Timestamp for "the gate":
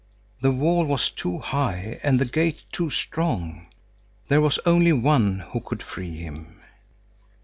2.19-2.63